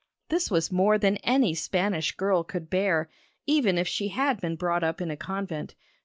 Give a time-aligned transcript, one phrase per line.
[0.29, 3.07] This was more than any Spanish girl could bear,
[3.45, 5.75] even if she had been brought up in a convent.